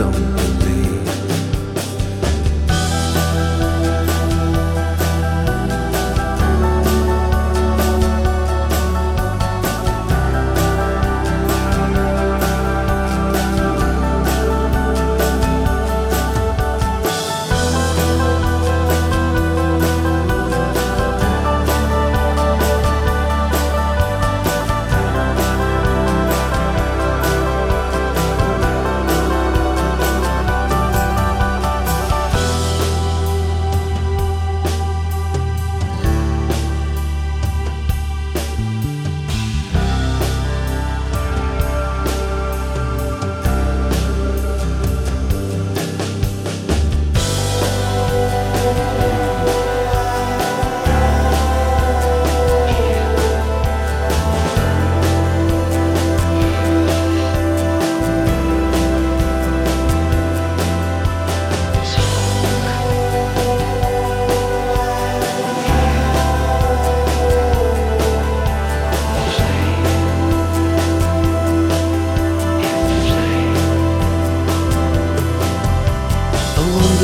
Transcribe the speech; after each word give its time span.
I 0.00 0.67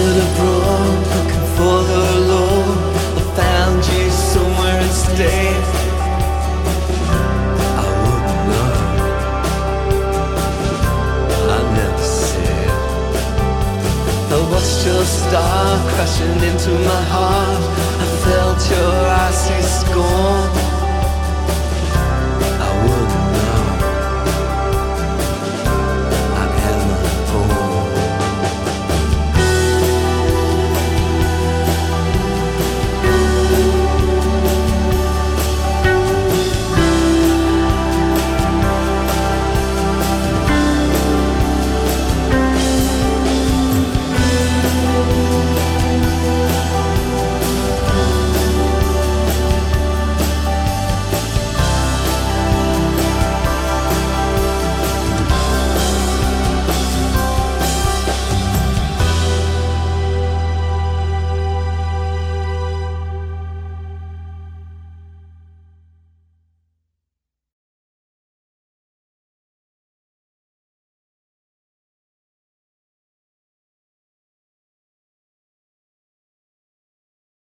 believe. 0.00 0.20
I 0.20 0.32
abroad 0.32 1.00
looking 1.14 1.46
for 1.56 1.78
the 1.90 2.04
Lord. 2.32 2.78
I 3.18 3.22
found 3.40 3.78
you 3.92 4.04
somewhere 4.10 4.78
instead. 4.88 5.62
I 7.76 7.86
wouldn't 8.00 8.42
know. 8.50 8.72
I 11.54 11.60
never 11.78 12.06
said. 12.22 12.70
I 14.32 14.38
watched 14.52 14.80
your 14.86 15.04
star 15.04 15.68
crashing 15.90 16.40
into 16.50 16.72
my 16.90 17.02
heart. 17.14 17.62
I 18.00 18.06
felt 18.24 18.60
your 18.70 19.32
scorn. 19.32 19.49